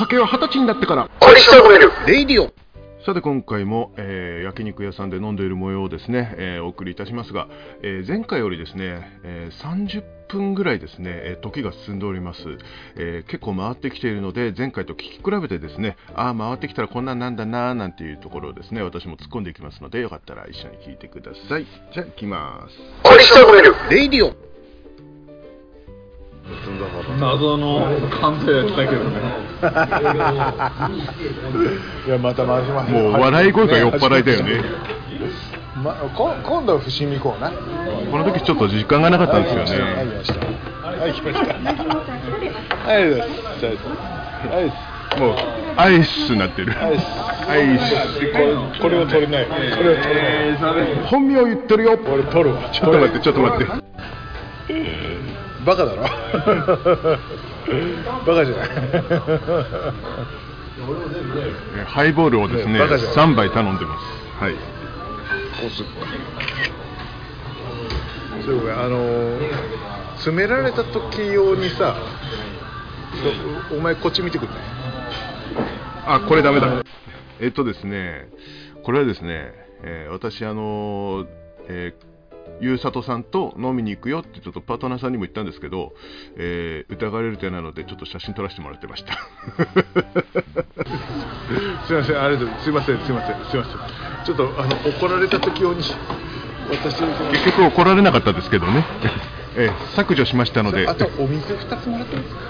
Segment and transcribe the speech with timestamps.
[0.00, 1.10] 酒は二十歳になってから。
[1.20, 1.90] 一生呑める。
[2.06, 2.50] レイディオ。
[3.04, 7.48] さて今回も、えー焼肉屋さんで飲んでいる模様をですね、えーお送りいたしますが、
[7.82, 12.40] えー前回よりですね、えー30分ぐらいですね、えー時が進んでおります、
[12.96, 21.66] えー結構回ってきているので前回と聞き比べてですねああ回ってきたらこんなんなんだなーなんていうところをですね私も突っ込んでいきますのでよかったら一緒に聞いてください。
[21.92, 22.76] じゃあ行きます。
[23.90, 24.34] レイディオ
[27.18, 29.20] 謎の感性やったけどね。
[32.06, 34.62] いやまた回しますもう笑い声が酔っ払いだよね。
[35.82, 37.50] ま、こ今度は伏見行こうな。
[37.50, 37.56] こ
[38.18, 40.40] の時ちょっと時間がなかったんですよはいね来ました。
[40.96, 41.48] はい来ました。
[42.90, 43.30] はいはいはい
[45.18, 45.34] もう
[45.76, 46.92] アイスなってるはい
[47.48, 47.94] アイス
[48.32, 50.02] これこれを取れないこれを取れな
[50.54, 50.56] い
[51.06, 53.72] 本名言ってるよ俺取るわちょっと待ってちょっと待って
[55.64, 56.02] バカだろ？
[58.26, 58.70] バカじゃない。
[61.78, 64.04] えハイボールをですねねバカじゃん3杯頼んでます。
[64.42, 64.54] はい。
[64.54, 64.58] こ
[65.66, 65.84] うす
[68.46, 69.40] そうかあのー
[70.16, 71.94] 詰められた時用にさ
[73.72, 74.58] おお前こっち見てくんない？
[76.06, 76.68] あこれダメだ。
[77.40, 78.28] えっとですね
[78.82, 79.52] これはですね、
[79.82, 81.26] えー私あのー
[81.68, 82.09] えー
[82.60, 85.94] ゆうさとさんと飲みに行くよってちょっとパートナーさんにも言ったんですけど、
[86.36, 89.14] えー疑われる点なのでちょっと写真撮らせてもらってました。
[91.86, 93.76] すいませんありがとうすいませんすいませんすいません。
[94.24, 95.82] ちょっとあの怒られた時用に
[96.70, 98.84] 私結局怒られなかったですけどね、
[99.56, 100.86] えー削除しましたので。
[100.88, 102.40] あとお水2つもらっていいですか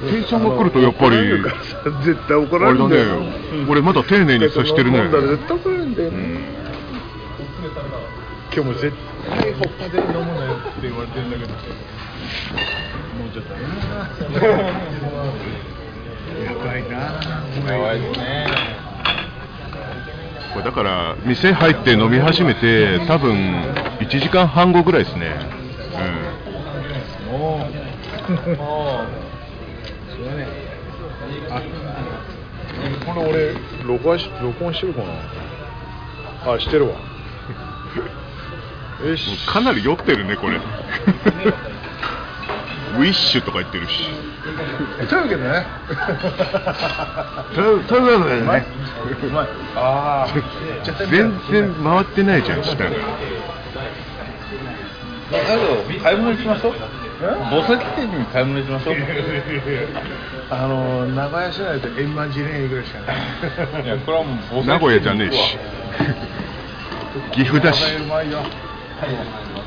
[0.00, 1.16] 店員さんが来るとやっぱり
[2.04, 3.20] 絶対怒られるんだよ。
[3.20, 3.66] ね。
[3.68, 5.08] 俺まだ丁寧に接してるね。
[5.08, 6.57] 絶対怒られるんだよね、
[8.54, 8.92] 今日も絶
[9.28, 11.56] 対ホッパで飲むなよって言われてるんだけども
[13.26, 13.60] うちょっとな
[16.44, 16.96] やばいな。
[17.72, 18.24] やばいですね
[20.52, 23.36] これだから店入って飲み始めて多分
[24.00, 25.34] 1時間半後ぐらいですね、
[27.30, 27.68] も
[28.28, 29.06] うもう
[30.10, 30.46] それね
[31.50, 31.62] あ
[33.04, 33.54] これ俺
[33.86, 35.06] 録音し録音してるかな？
[36.54, 36.94] あしてるわ。
[39.08, 39.30] よし。
[39.30, 40.56] うん、かなり酔ってるねこれ。
[42.96, 44.08] ウィッシュとか言ってるし。
[45.08, 45.66] というわけでね。
[47.54, 49.46] とということでうまい、うまい。
[49.76, 50.28] ああ
[51.10, 52.90] 全然回ってないじゃん下が。
[55.30, 56.72] 最後買い物行きましょう。
[57.20, 58.96] 墓石店に買い物行きましょう。
[60.50, 63.12] あの名古屋市内で円満寺レーンぐらいしかな
[63.82, 63.84] い。
[63.84, 65.58] いやこれはもう墓石名古屋じゃねえし
[67.32, 67.84] 岐阜だし。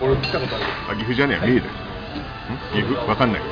[0.00, 1.72] 俺来たことあるあ岐阜じゃねえ三重だよ。
[1.72, 1.76] ん？
[2.72, 3.06] 岐阜？
[3.06, 3.42] わかんない。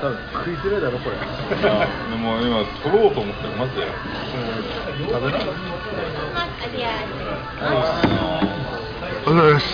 [0.00, 1.16] 多分食いづらいだろこれ。
[1.16, 1.22] で
[2.16, 3.86] も今取ろうと思ってますよ
[4.98, 5.40] 食べなあ
[6.72, 6.88] りが
[9.24, 9.64] とうございます。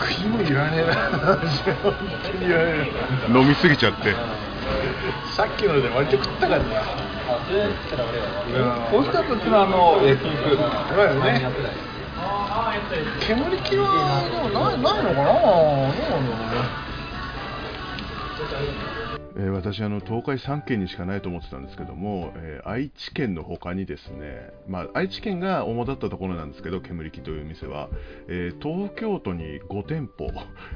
[0.00, 0.90] 食いもいらねえな。
[1.82, 1.92] 本
[2.22, 2.88] 当にいらね
[3.28, 3.38] えな。
[3.38, 4.14] 飲みすぎちゃって。
[5.36, 6.64] さっきので割と食ったからな
[8.92, 10.58] 美味しかったですねあの焼肉う
[10.96, 11.52] まいよね。
[13.20, 15.32] 煙気はでもないないのかな？
[15.32, 16.82] どうなんだろうね
[19.36, 27.88] え私あの東海3県にしかないと思ってたんですけども、えー愛知県の他にですね、まあ、愛知県が主だったところなんですけど煙木という店は、
[28.28, 30.28] えー東京都に5店舗、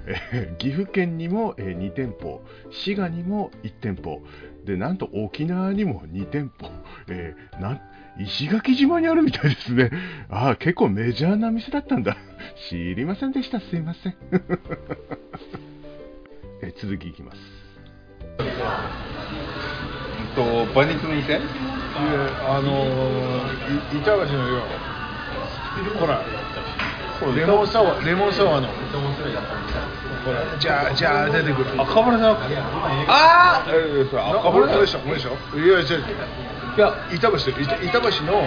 [0.06, 4.22] え岐阜県にも、え2店舗滋賀にも1店舗
[4.64, 6.68] でなんと沖縄にも2店舗、
[7.08, 7.36] え
[8.18, 9.90] 石垣島にあるみたいですね。
[10.28, 12.16] ああ結構メジャーな店だったんだ。
[12.68, 13.60] 知りませんでした。
[13.60, 14.16] すいません、
[16.62, 17.65] え続きいきます。
[20.34, 20.42] と
[20.72, 21.32] 馬肉の店？
[21.32, 21.40] いや
[22.56, 24.62] あのー、い板橋のよ
[25.98, 26.20] ほら
[27.34, 28.06] レモンサワー。
[28.06, 28.60] レモンサワー。
[28.60, 31.70] のほらじゃあじゃあ出てくる。
[31.80, 35.30] 赤羽じゃなくてああ赤赤羽羽でしょこれでしょ？
[35.56, 36.04] いや違う違う。
[36.76, 38.44] いや板橋で板板橋の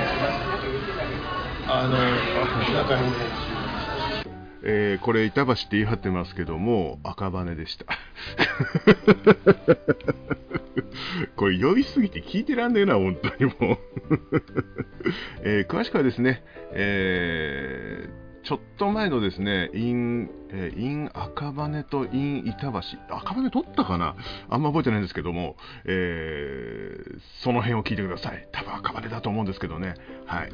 [1.67, 1.97] あの
[2.77, 3.01] 中に
[4.63, 7.85] えーこれ板橋って言い張ってますけども赤羽でした
[11.35, 13.77] これ呼びすぎて聞いてらんねえな本当にもう、
[15.43, 22.79] えー詳しくはですね、えーちょっと前のですね、イン、えーイン赤羽とイン板橋、
[23.09, 24.15] 赤羽取ったかな？
[24.49, 28.47] あんま覚えてないんですけども、えーその辺を聞いてください。
[28.53, 29.93] 多分赤羽だと思うんですけどね。
[30.25, 30.49] はい。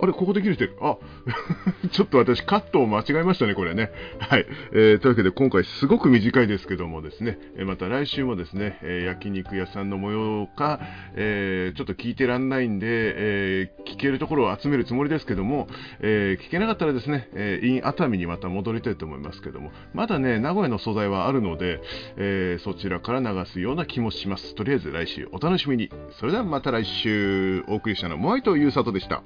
[0.00, 0.76] あれ、ここで切れてる。
[0.80, 0.96] あ、
[1.90, 3.90] ちょっと私カットを間違えましたね、これね。
[4.18, 4.46] はい。
[4.72, 10.80] えー、というわけで今回すごく短いですけどもですね、えまた来週もですね、え、焼肉屋さんの模様か、
[11.14, 15.68] えー、ちょっと聞いてらんないんで、え聞けるところを集めるつもりですけども、
[16.00, 21.80] え聞けなかったらですね、え in 熱海にまた戻りたいと思いますけども、まだね、名古屋の素材はあるので、
[22.16, 24.54] えそちらから流すような気もします。
[24.54, 25.90] とりあえず来週お楽しみに。
[26.12, 29.22] それではまた来週、お送りしたのはモアイとユーサトでした。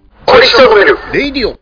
[1.13, 1.57] レディオ。